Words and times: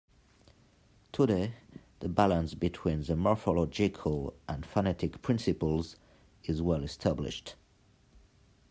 Today, 1.11 1.53
the 1.99 2.09
balance 2.09 2.55
between 2.55 3.03
the 3.03 3.15
morphological 3.15 4.33
and 4.49 4.65
phonetic 4.65 5.21
principles 5.21 5.95
is 6.43 6.59
well 6.59 6.81
established. 6.83 7.53